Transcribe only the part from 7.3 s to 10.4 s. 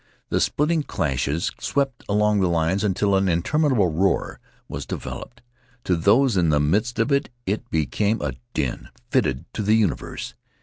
it became a din fitted to the universe.